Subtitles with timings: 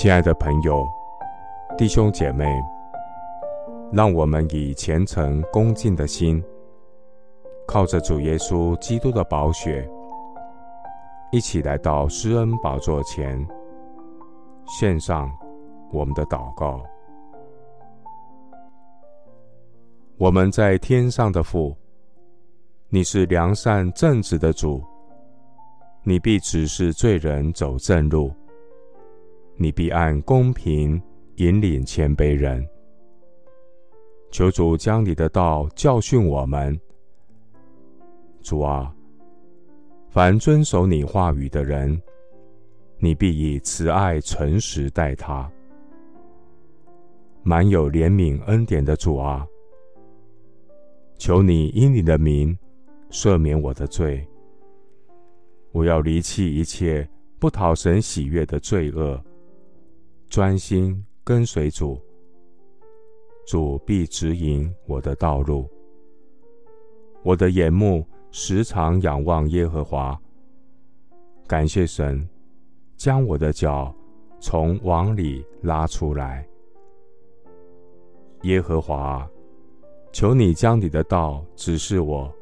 [0.00, 0.88] 亲爱的朋友、
[1.76, 2.46] 弟兄姐妹，
[3.92, 6.42] 让我们以虔诚恭敬的心，
[7.68, 9.86] 靠着主耶稣基督的宝血，
[11.30, 13.46] 一起来到施恩宝座前，
[14.64, 15.30] 献上
[15.92, 16.82] 我们的祷告。
[20.16, 21.76] 我们在天上的父，
[22.88, 24.82] 你是良善正直的主，
[26.04, 28.32] 你必指示罪人走正路。
[29.62, 30.98] 你必按公平
[31.36, 32.66] 引领谦卑人。
[34.30, 36.80] 求主将你的道教训我们。
[38.40, 38.90] 主啊，
[40.08, 42.00] 凡遵守你话语的人，
[42.96, 45.46] 你必以慈爱诚实待他。
[47.42, 49.46] 满有怜悯恩典的主啊，
[51.18, 52.58] 求你因你的名
[53.10, 54.26] 赦免我的罪。
[55.72, 57.06] 我要离弃一切
[57.38, 59.22] 不讨神喜悦的罪恶。
[60.30, 62.00] 专心跟随主，
[63.48, 65.68] 主必指引我的道路。
[67.24, 70.16] 我的眼目时常仰望耶和华，
[71.48, 72.24] 感谢神，
[72.96, 73.92] 将我的脚
[74.38, 76.46] 从网里拉出来。
[78.42, 79.28] 耶和华，
[80.12, 82.32] 求你将你的道指示我，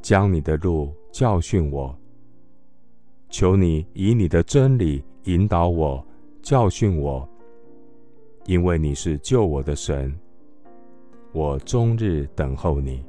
[0.00, 1.98] 将你的路教训我。
[3.28, 6.06] 求你以你的真理引导我。
[6.42, 7.26] 教训我，
[8.46, 10.12] 因为你是救我的神。
[11.32, 13.06] 我终日等候你，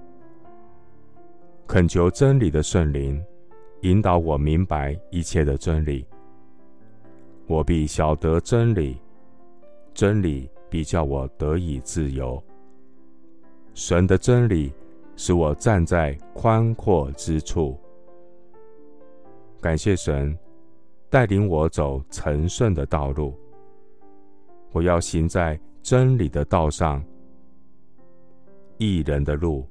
[1.68, 3.22] 恳求真理的圣灵
[3.82, 6.06] 引导我明白一切的真理。
[7.48, 9.02] 我必晓得真理，
[9.94, 12.42] 真理必叫我得以自由。
[13.74, 14.72] 神的真理
[15.16, 17.78] 使我站在宽阔之处。
[19.60, 20.38] 感谢神。
[21.14, 23.38] 带领我走成圣的道路，
[24.72, 27.06] 我要行在真理的道上。
[28.80, 29.70] 义人的路，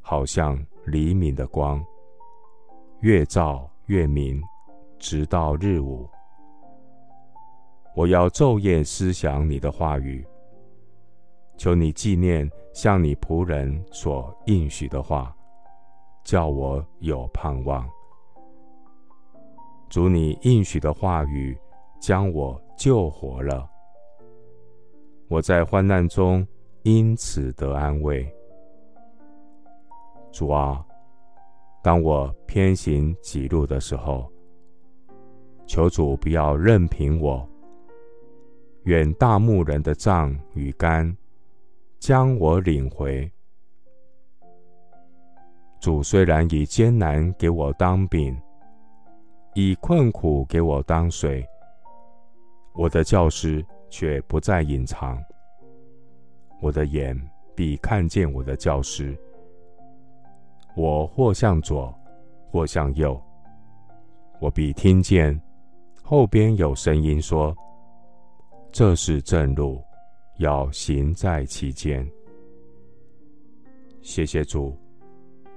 [0.00, 1.84] 好像黎明的光，
[3.00, 4.42] 越照越明，
[4.98, 6.08] 直到日午。
[7.94, 10.26] 我要昼夜思想你的话语，
[11.58, 15.36] 求你纪念向你仆人所应许的话，
[16.24, 17.86] 叫我有盼望。
[19.90, 21.58] 主，你应许的话语
[22.00, 23.68] 将我救活了，
[25.26, 26.46] 我在患难中
[26.84, 28.24] 因此得安慰。
[30.30, 30.86] 主啊，
[31.82, 34.30] 当我偏行己路的时候，
[35.66, 37.44] 求主不要任凭我。
[38.84, 41.14] 愿大牧人的杖与竿
[41.98, 43.28] 将我领回。
[45.80, 48.40] 主虽然以艰难给我当饼。
[49.54, 51.44] 以困苦给我当水，
[52.74, 55.20] 我的教师却不再隐藏。
[56.60, 57.18] 我的眼
[57.54, 59.18] 必看见我的教师。
[60.76, 61.92] 我或向左，
[62.50, 63.20] 或向右，
[64.40, 65.38] 我必听见
[66.02, 67.54] 后边有声音说
[68.70, 69.82] ：“这是正路，
[70.38, 72.08] 要行在其间。”
[74.00, 74.78] 谢谢主，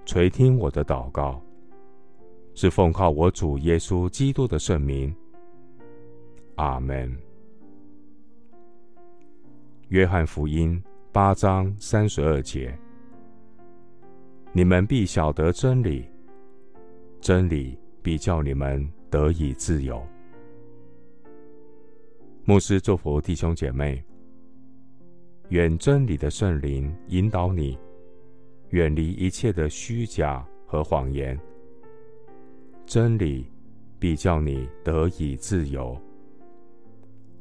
[0.03, 1.40] 垂听我的祷告。
[2.63, 5.13] 是奉靠我主耶稣基督的圣名，
[6.56, 7.13] 阿门。
[9.90, 10.81] 约翰福音
[11.12, 12.73] 八章三十二节：
[14.53, 16.06] 你们必晓得真理，
[17.19, 20.02] 真理必叫你们得以自由。
[22.46, 24.02] 牧师祝福弟兄姐妹，
[25.50, 27.78] 愿真理的圣灵引导你，
[28.69, 31.38] 远离一切的虚假和谎言。
[32.94, 33.44] 真理
[33.98, 36.00] 必叫你得以自由。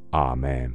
[0.09, 0.73] 阿门。